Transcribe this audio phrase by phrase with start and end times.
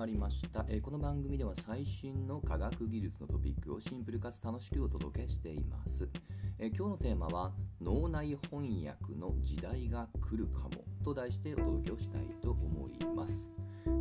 [0.00, 6.08] まりました、えーこの番組では最新の科学技術のトピックをシンプルかつ楽しくお届けしています、
[6.58, 7.52] えー今日のテーマは
[7.82, 10.70] 脳内翻訳の時代が来るかも
[11.04, 13.50] と題してお届けをしたいと思います、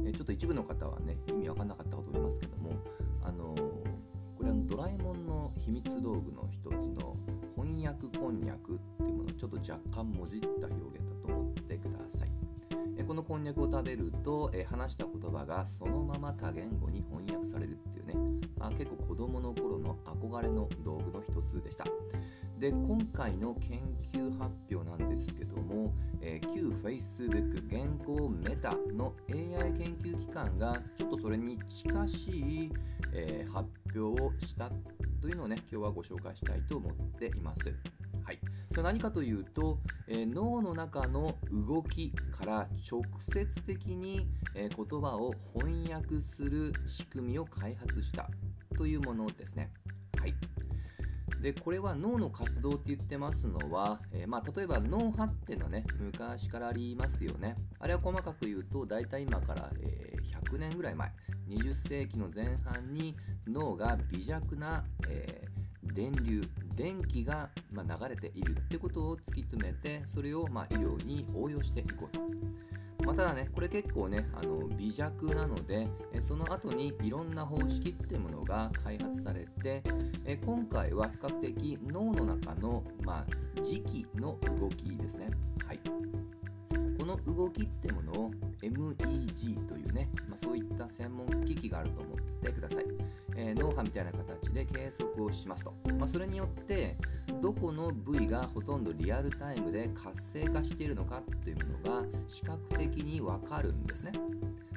[0.05, 2.71] えちょっと一部の方はね意味わかんなかったかと思いますけども
[3.21, 7.17] あのこれはドラえもんの秘密道具の一つの
[7.57, 11.98] 翻訳こんにゃくっていうものをちょっと若干もじった表現だと思ってください。
[13.19, 18.13] のこんにゃくを食べるとえ話した言葉がそのまま多言語に翻訳されるっていうね、
[18.57, 21.83] まあ、結構子供の頃の憧れの道具の一つでした。
[22.59, 23.81] で今回の研
[24.13, 32.71] 究発表なんですけども、えー旧 Facebook 現行メタの AI 研究機関がちょっとそれに近しい、
[33.13, 34.71] えー発表をした
[35.21, 37.98] というのをね今日はご紹介したいと思っています。
[38.23, 38.39] はい、
[38.71, 48.29] それ何かというと、えー脳の中の動きから直接的に、えー言葉を翻訳する仕組みを開発した
[48.77, 49.71] というものですね。
[50.19, 50.33] はい、
[51.41, 57.55] でこれは脳の活動って言ってますのは、えーまあ、例えば脳波っていうのはね昔からありますよね。
[57.79, 60.13] あれは細かく言うと大体今から、え
[60.49, 61.11] 100年ぐらい前
[61.47, 63.15] 20世紀の前半に
[63.47, 65.43] 脳が微弱な、え
[65.81, 66.41] 電流
[66.79, 72.21] 電気が、ま、流れているってことを突き止めてそれを、ま、医療に応用していこうと。
[73.05, 75.87] まあ、ただねこれ結構ねあの微弱なので
[76.21, 79.81] その後にいろんな方式っていうものが開発されて
[80.45, 85.31] 今回は比較的脳の中の、まあ、磁気の動きですね。
[85.65, 85.79] はい
[86.99, 88.31] この動きってものを
[88.61, 92.85] MEG というね、まあ、そういった専門機器があると思ってください。
[93.41, 96.97] え脳波みたいな形で計測をしますと、まあ、それによって
[97.41, 104.11] どこの部位がほとんどリアルタイムで活性化しているのかっていうものが視覚的にわかるんですね。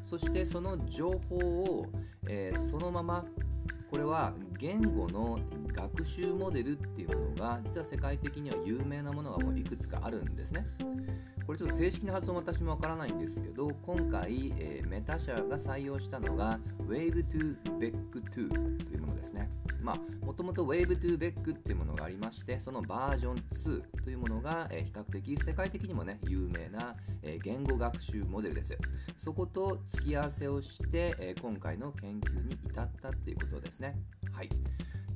[0.04, 1.86] そしてその情報を、
[2.28, 3.24] えーそのまま
[3.90, 5.38] これは言語の
[5.74, 10.66] 学習モデルっていうものが実は世界的には有名なものがもういくつかあるんですね。
[11.46, 19.48] これちょっと正式な発音私もわからないんですけど今回、えーメタ社が採用したのが Wave to Beck 2というものですね。
[19.80, 28.76] まあもともと Wave to Beck っていうものがありましてそのバージョン2というものが、えー比較的世界的にもね有名な、えー言語学習モデルです。
[29.16, 33.96] そこと付き合わせをして、え今回の研究に至ったっていうことですね。
[34.30, 34.50] はい。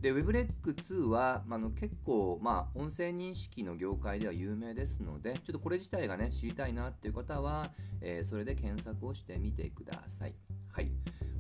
[0.01, 7.71] で WebRec2 は、まあ、の結構、まあ、音声認識の業界では有名ですので、ちょっとこれ自体がね、知りたいなっていう方は、
[8.01, 10.35] えーそれで検索をしてみてください。
[10.73, 10.91] はい。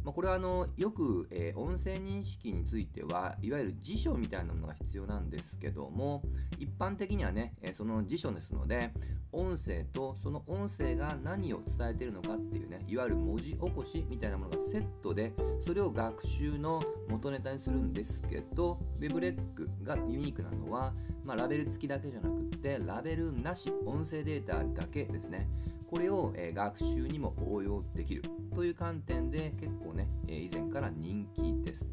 [0.07, 6.23] まあ、これはあのよく、えー音声認識についてはいわゆる辞書みたいなものが必要なんですけども
[6.59, 8.93] 一般的にはね、えーその辞書ですので
[9.33, 19.37] 音声とその音声が何を伝えているのかっていうねいわゆる文字起こしみたいなものがセットでそれを学習の元ネタにするんですけど WebRec
[19.83, 25.49] がユニークなのは、まあ、ラベル付きだけじゃなくてラベルなし音声データだけですね。
[25.97, 28.23] これを、え学習にも応用できる
[28.55, 31.89] という観点で結構ね、え以前から人気です。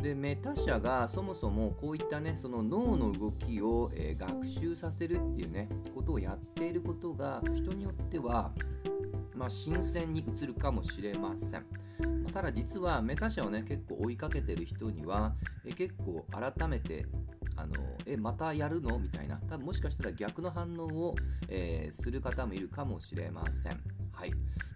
[0.00, 8.52] でメタ社がそもそもこういったねその脳の動きを、え学習させるっていうねことをやっていることが人によっては、
[9.34, 11.66] まあ、新鮮に映るかもしれません。
[12.22, 17.04] まただ実はメタ社をね結構追いかけてる人には、え結構改めて
[17.56, 17.74] あの
[18.06, 18.98] えまたやるの？
[18.98, 19.36] みたいな。
[19.48, 21.14] 多分もしかしたら逆の反応を、
[21.48, 23.80] えーする方もいるかもしれません。
[24.12, 24.32] はい、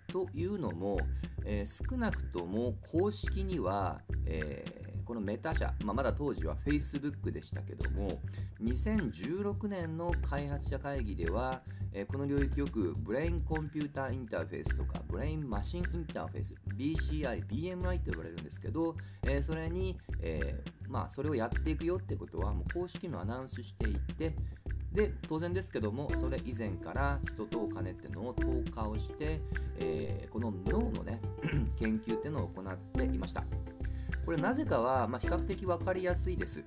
[0.08, 0.98] というのも、
[1.44, 8.20] えー少なくとも公式には、えーこのメタ社、まあ、まだ当時は Facebook でしたけども
[8.62, 11.62] 2016年の開発者会議では、
[11.92, 18.94] えーこの領域よくブレインコンピューターインターフェースとかブレインマシンインターフェース BCI、BMI と呼ばれるんですけど、
[19.26, 24.34] えそれに、えーまあ、それをやっていくよってことはもう公式のアナウンスしていて
[24.92, 29.40] で当然ですけどもそれ以前から人とお金っていうのを投下をして、
[29.78, 31.20] えーこの脳のね
[31.78, 33.44] 研究っていうのを行っていました。
[34.30, 36.62] これなぜかは、まあ、比較的分かりやすいです。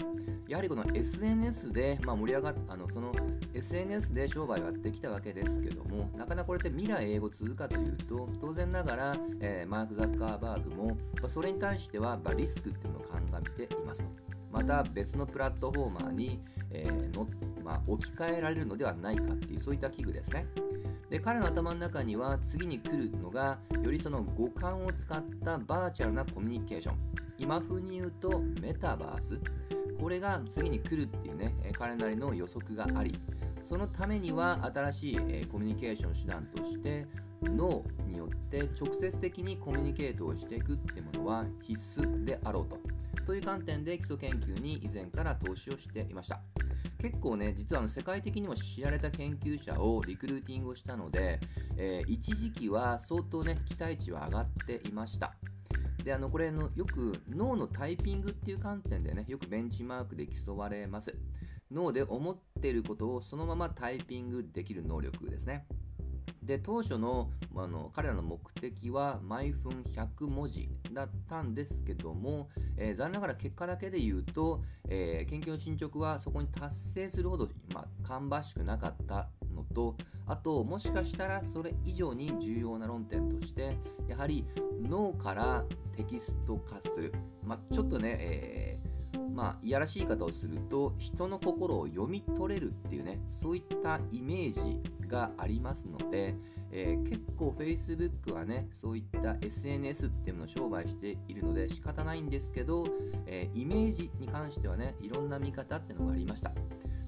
[0.50, 3.14] やはりこの SNS で、まあ、盛り上がっあのその
[3.54, 14.10] SNS で商売をやってきたわけですけどもなかなかこれって未来英語続くかというと当然ながら、えーマーク・ザッカーバーグも、まそれに対しては、まリスクっていうのを鑑みていますと。
[14.52, 17.30] また別のプラットフォーマーに、えーの
[17.64, 20.46] まあ、置き換えられるのではないかっていうそういった器具ですね。
[21.10, 26.96] で彼の頭の中には次に来るのがよりその五感を使ったバーチャルなコミュニケーション。
[27.38, 29.40] 今風に言うとメタバース。
[30.00, 33.20] これが次に来るっていうね彼なりの予測があり。
[33.62, 37.08] そのためには新しい、えーコミュニケーション手段として
[37.44, 42.78] 脳によって直接的にコミュニケートをしていくってものは必須であろうと。
[43.26, 46.42] という観点で基礎研究に以前から投資をしていました。
[47.04, 51.38] 結構ね実はあの世界的にも知られた研究者をリクルーティングをしたので、
[51.76, 55.34] えー、一時期は相当ね期待値は上がっていました。
[56.06, 61.14] であのこれのよく脳のタイピングっていう観点でねよくベンチマークで競われます。
[61.70, 65.66] 脳で思っていることをそのままタイピングできる能力ですね。
[66.46, 79.96] で当初のあの彼らの目的は毎分100文字だったんですけども、えー、残念ながら結果だけで言うと、えー、研究の進捗はそこに達成するほど、まあ、芳しくなかったのと
[80.26, 84.46] あともしかしたらそれ以上に重要な論点としてやはり
[84.82, 85.64] 脳から
[85.96, 87.14] テキスト化する、
[87.44, 88.94] まあ、ちょっとね、えー
[89.34, 94.82] まあ、いやらしい言い方をすると人の心を読み取れるっていうねそういったイメージ
[95.14, 96.36] がありますので、
[96.72, 102.88] えー、結構 Facebook はねそういった SNS っていうのを商売しているので仕方ないんですけど、
[103.28, 106.52] えー、イメージに関してはねいろんな見方っていうのがありました。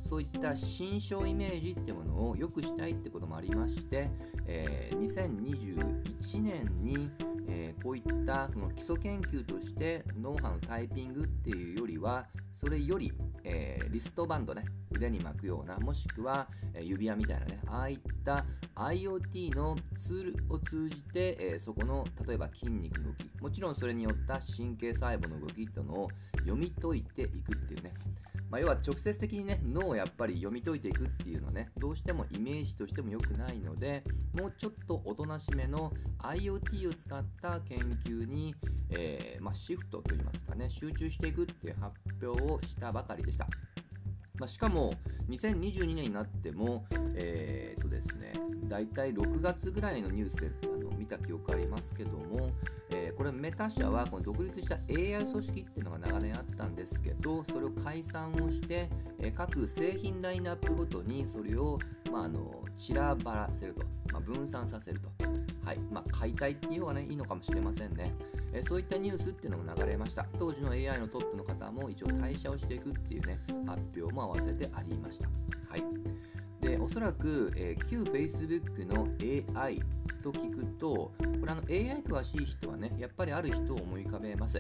[0.01, 4.07] そういった心象イメージっていうものを良くしたいってこともありまして、
[4.45, 7.09] えー、2021年に
[7.47, 13.11] え、こういったその基礎研究として脳波のタイピングっていうよりはそれより、
[13.43, 26.09] えー、リストバンドね腕に巻くようなもしくは、えー、指輪みたいなねああいった IoT のツールを通じて、えそこの例えば筋肉の動きもちろんそれによった神経細胞の動きっていうのを
[26.39, 27.93] 読み解いていくっていうね。
[28.49, 34.03] まあ、要は直接的にね脳をやっぱり読み解いていくっていうのはねどうしてもイメージとしても良くないので
[34.33, 38.55] もうちょっとおとなしめの IoT を使った研究に、
[38.89, 43.47] え、まあ、シフトといいますかね集中していくっていう発表ををしたばかりでした。
[44.37, 44.93] まあ、しかも
[45.29, 48.33] 2022年になっても、えーとですね、
[48.67, 52.51] だいたい6月ぐらいのニュースであの見た記憶ありますけども、
[52.89, 58.89] えー、これメタ社はこの独立した AI 組織っていうのが長年あったんですけどそれを解散をして、
[59.19, 61.79] えー、各製品ラインナップごとにそれを、
[62.11, 65.09] まあ、あの散らばらせると、まあ、分散させると、
[65.65, 65.79] はい。
[65.91, 68.13] まあ、解体っていう方が、ね、いいのかもしれませんね、
[68.55, 70.25] え、そういったニュースっていうのも流れました。
[70.39, 75.27] 当時の AI のトップの方も一応退社をしていくっていうね発表も合わせてありました。
[75.69, 75.83] はい。
[76.61, 79.07] でおそらく、えー、旧 Facebook の
[79.59, 79.81] AI
[80.23, 84.59] と聞くとこれあの AI 詳しい人はねやっぱりある人を思い浮かべます、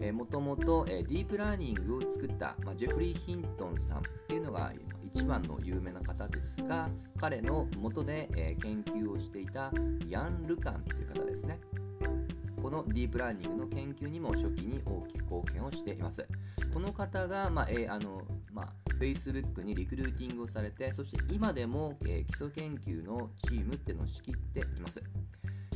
[0.00, 4.72] えー、もともと、え、ディープラーニングを作った、まあ、ジェフリー・ヒントンさんっていうのが
[5.14, 9.70] 一番の有名な方ですが彼の元で、えー、研究をしていた
[10.08, 11.60] ヤン・ルカンという方ですね。
[12.66, 16.26] このディープラーニングの研究にも初期に大きく貢献をしています。
[16.74, 18.22] この方が、まあえー、あの
[18.52, 18.68] まあ、
[18.98, 25.00] Facebook にリクルーティングをされて、そして今でも、えー、基礎研究のチームっていうのを仕切っています。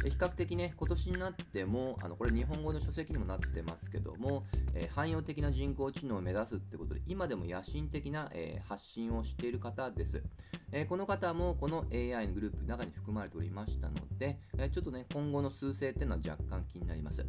[0.03, 4.43] 比較的ね、今年になっても、あのこれ日本語の書籍にもなってますけども、
[4.75, 10.25] えー、汎用的な人工知能を目指すってことで、今でも野心的な、えー、発信をしている方です。
[10.73, 17.27] えー、この方もこの AI のグループの中に含まれておりましたので、えちょっとね、今後の数勢っていうのは若干気になります。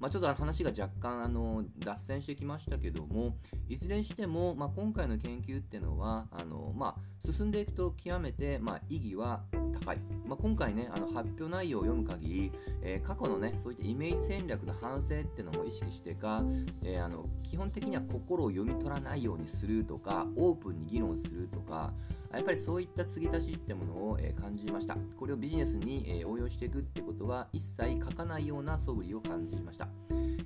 [0.00, 3.36] まあ、ちょっと話が若干あの脱線してきましたけども、
[3.68, 6.96] いずれにしても、まあ、今回の研究っていうのは、あのまあ、
[7.32, 9.98] 進んでいくと極めて、まあ、意義は高い。
[10.26, 16.44] まあ、今回ね、あの発表内容を読む限り、えー、過去のね、そういったイメージ戦略の反省っていうのも意識してか、
[16.82, 21.92] えー、あの基本的には心を読み取らないようにするとか、オープンに議論するとか、
[22.32, 24.96] やっぱりそういった継ぎ足しってものを、え感じました。
[25.16, 29.88] これをビジネスに、え応用していくってことは一切書かないような素振りを感じました。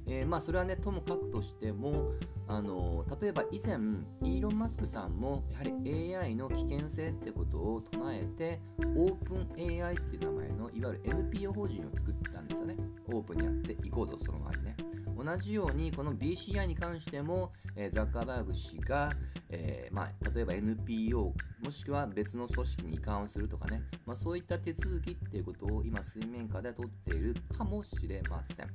[0.09, 2.13] えー、まあそれはねともかくとしても
[2.49, 3.77] あの例えば以前
[4.23, 8.61] イーロン・マスクさんもやはり AI の危険性ってことを唱えて
[8.97, 12.77] オープン AI っていう名前のいわゆる NPO 法人を作ったんですよね。
[13.13, 14.77] オープンにやっていこうぞその前にね。
[15.19, 19.11] 同じようにこの BCI に関しても、えー、ザッカーバーグ氏が、
[19.51, 21.35] えー、まあ、例えば NPO
[21.65, 28.69] もしくは別の組織に移管をするとかね、まあ、そういった手続きっていうことを今水面下で取っているかもしれません。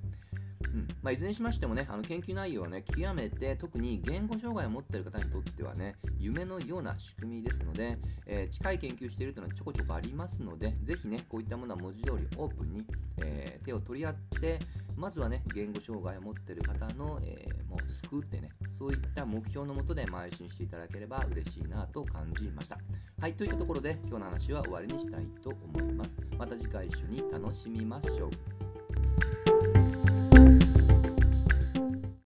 [0.74, 12.86] うんまあ、いずれにしましてもね、あの研究内容はね、極めて特に言語障害を持っている方にとってはね、夢のような仕組みですので、えー、近い研究しているというのはちょこちょこありますので、ぜひね、こういったものは文字通りオープンに、
[13.18, 14.60] えー、手を取り合って、
[14.96, 22.78] まずはね、言語障害を持っている方の、えー、もう救ってね、そういった目標のもとで邁進していただければ嬉しいなと感じました。
[23.20, 26.20] はい、といったところで今日の話は終わりにしたいと思います。
[26.38, 28.63] また次回一緒に楽しみましょう。